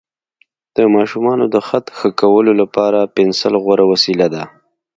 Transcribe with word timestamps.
د 0.75 0.77
ماشومانو 0.95 1.45
د 1.53 1.55
خط 1.67 1.85
ښه 1.97 2.09
کولو 2.21 2.51
لپاره 2.61 3.11
پنسل 3.15 3.53
غوره 3.63 3.85
وسیله 3.91 4.27
ده. 4.33 4.43